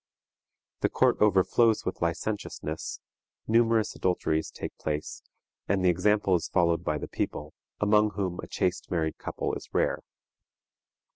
[0.79, 2.99] The court overflows with licentiousness,
[3.47, 5.21] numerous adulteries take place,
[5.67, 9.69] and the example is followed by the people, among whom a chaste married couple is
[9.73, 9.99] rare.